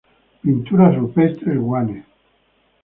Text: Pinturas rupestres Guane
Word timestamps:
Pinturas 0.43 0.95
rupestres 0.97 1.59
Guane 1.59 2.03